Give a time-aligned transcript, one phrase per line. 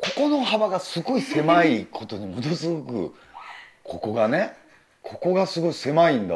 [0.00, 3.14] ここの幅がすごい狭いことにものすごく
[3.84, 4.54] ここがね
[5.02, 6.34] ここがすごい狭いんだ。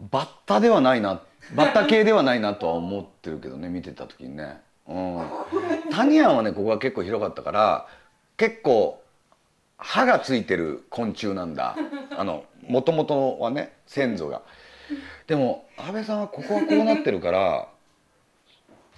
[0.00, 1.22] バッタではないな
[1.54, 4.60] バッタ系ではないなとは思ってるけどね見てた時にね。
[4.86, 5.26] うん。
[5.90, 7.86] タニアンはねここが結構広かったから
[8.36, 9.02] 結構
[9.76, 11.76] 歯がついてる昆虫なんだ。
[12.16, 14.42] あのもともとはね先祖が。
[15.26, 17.68] でも安倍さんはここはこうなってるから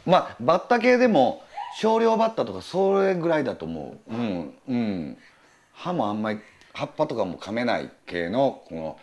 [0.06, 1.42] まあバッタ系でも
[1.76, 4.14] 少量バッタとかそれぐらいだと思う。
[4.14, 5.18] うんうん。
[5.72, 6.40] 歯もあんまり
[6.72, 8.98] 葉っぱとかも噛めない系のこの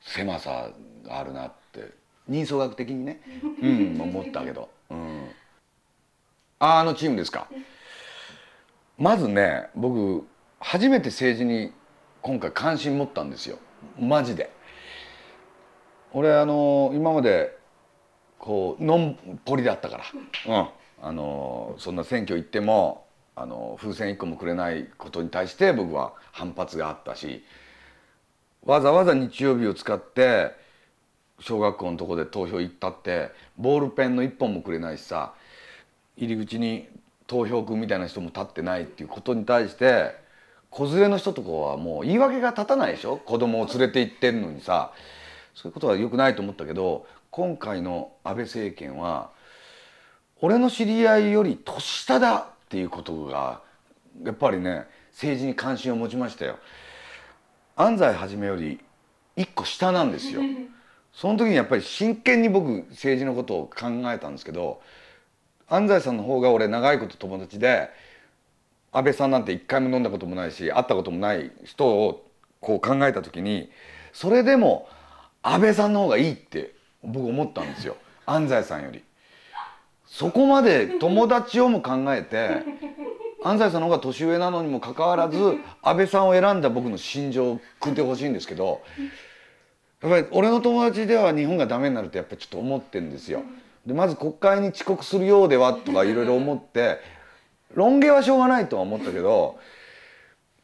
[0.00, 0.70] 狭さ
[1.04, 1.92] があるなって。
[2.28, 3.20] 人相学的にね。
[3.62, 5.28] うん思ったけど、うん、
[6.58, 7.48] ああのチームですか。
[8.96, 10.26] まずね僕
[10.60, 11.72] 初めて政治に
[12.22, 13.58] 今回関心持ったんですよ。
[13.98, 14.50] マジで。
[16.12, 17.58] 俺あの今まで
[18.38, 20.04] こうのんぽりだったから、
[20.60, 20.68] うん、
[21.02, 23.04] あのそんな選挙行っても
[23.36, 27.44] あの風船一個もくれないことに対して僕は反発があったし
[28.64, 30.52] わざわざ日曜日を使って
[31.40, 35.34] 小学校のとこで投票行ったってボールペンの一本もくれないしさ
[36.16, 36.88] 入り口に
[37.26, 40.14] 投票君みたいな人も立ってないっていうことに対して
[40.70, 43.16] 子連れの人とかはもう言い訳が立たないでしょ？
[43.16, 44.92] 子供を連れて行ってんのにさ。
[45.54, 49.30] そういうことは良くないと思ったけど今回の安倍政権は
[50.44, 53.62] 俺の知り合いより年下だっていうことが
[54.22, 56.58] やっぱりね政治に関心を持ちましたよ。
[57.76, 58.78] 安西はじめより
[59.36, 60.42] 一個下なんですよ。
[61.14, 64.82] その時にやっぱり真剣に僕政治のことを考えたんですけど
[65.66, 67.88] 安西さんの方が俺長いこと友達で
[68.92, 72.28] 安倍さんなんて一回も飲んだこともないし会ったこともない人を
[72.60, 73.70] こう考えた時に
[74.12, 74.90] それでも
[75.40, 79.02] 安倍さんの方がいいって僕思ったんですよ安西さんより。
[80.14, 82.62] そこまで友達をも考えて
[83.42, 85.36] 安西さんの方が年上なのにもかかわらず
[85.82, 88.80] 安倍さんを選んだ僕の心情を組んでほしいんですけど
[90.02, 93.42] やっぱり俺の友達では日本がダメになるってやっぱりちょっと思ってるんですよ。
[93.84, 97.00] でまず国会に遅刻するようではとかいろいろ思って
[97.74, 99.58] 論議はしょうがないとは思ったけど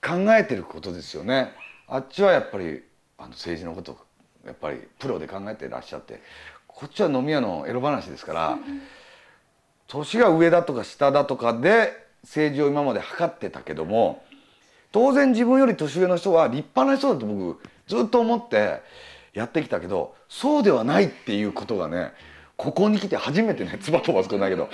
[0.00, 1.50] 考えてることですよね。
[1.89, 2.84] あっちはやっぱり
[3.19, 3.99] あの政治のこと
[4.47, 6.22] やっぱりプロで考えてらっしゃって
[6.69, 8.59] こっちは飲み屋のエロ話ですから
[9.91, 14.23] 年が上だとか下だとかで政治を今まで測ってたけども
[14.93, 18.83] 当然自分より年上の人は立派な人だと僕ずっと思って
[19.34, 22.12] やってきたけどそうではないっていうことがね
[22.56, 24.69] ここに来て初めてね唾飛ばすことないけど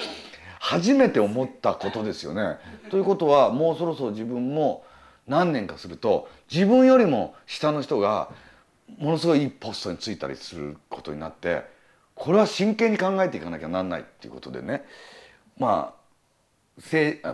[0.59, 2.57] 初めて思ったことですよね。
[2.91, 4.85] ということはもうそろそろ自分も
[5.27, 8.31] 何年かすると自分よりも下の人が
[8.99, 11.65] ものすごいいいポストに就いたりすることになって
[12.17, 14.85] これは真剣に考えていかなきゃなんないっていうことでね。
[15.59, 16.07] まあ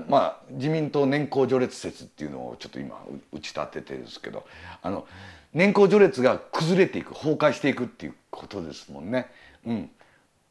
[0.09, 4.47] まあ、自民党年功序列説っていうのをちょっと今打ち立ててるんですけど
[4.83, 5.05] あの
[5.53, 9.29] 年功序列が崩れていく崩壊していくっていうことですもんね。
[9.67, 9.91] うん、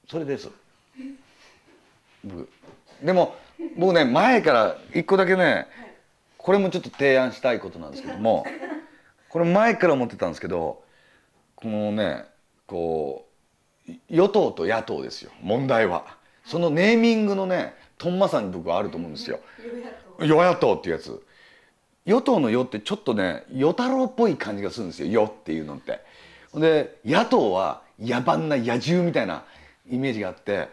[0.09, 0.50] それです。
[3.02, 3.36] でも
[3.78, 5.68] 僕ね前から一個だけね
[6.38, 8.46] これもちょっと提案したいことなんですけども
[9.30, 10.84] これ前から思ってたんですけど
[11.56, 12.25] このね
[12.68, 13.31] こう
[14.09, 15.31] 与党と野党ですよ。
[15.41, 16.06] 問題は。
[16.46, 19.40] そのネーミングのねとんまさに僕はあると思うんですよ。
[20.19, 20.75] 与野党。
[20.75, 21.22] っていうやつ。
[22.06, 26.00] 与党の「与」ってちょっとね与太郎っぽい感じがするんですよ「与」っていうのって。
[26.56, 29.46] で野党は野蛮な野獣みたいな
[29.90, 30.69] イメージがあって。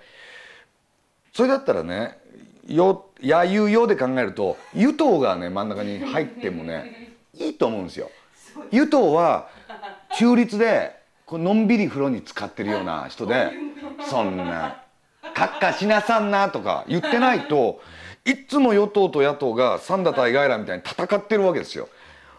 [1.33, 2.19] それだったらね
[2.67, 8.11] 「与」「野遊与」で考えると与党がね真ん中に入ってもねいいと思うんですよ。
[8.71, 9.49] 湯党は
[10.17, 10.97] 中立で
[11.28, 13.50] このんびり風呂に使ってるような人で
[14.09, 14.83] そんな
[15.34, 17.83] 「カッカしなさんな」とか言ってないと
[18.25, 21.91] いつも与党と野党が三田対外来みたいに戦ってるわけですよ。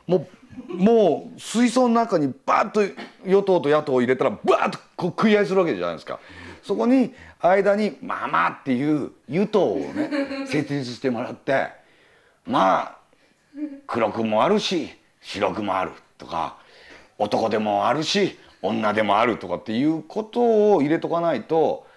[0.07, 0.25] も
[0.67, 2.81] うもう水槽の中にバーッと
[3.25, 6.19] 与党と野党を入れたらバーッとこう食い合いするわけじゃないですか。
[6.63, 10.09] そこに間に「まあまあ」っていう与党をね
[10.47, 11.67] 設立してもらって
[12.43, 12.95] まあ
[13.85, 14.89] 黒くもあるし
[15.21, 16.55] 白くもあるとか
[17.19, 21.87] 男でもあるし女でもあるとかっていうことを入れとかないと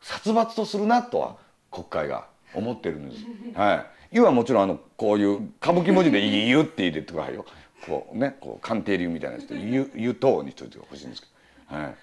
[0.00, 1.36] 殺伐とするなとは
[1.70, 3.24] 国会が思ってるんです。
[3.54, 4.16] はい。
[4.16, 7.46] 湯はもちろんあのこういう歌舞伎文字で「湯」って入れてくださいよ。
[7.86, 11.28] こうねこう鑑定流みたいなやつで「湯」湯等にしといてほしいんですけ
[11.70, 11.76] ど。
[11.76, 11.94] はい。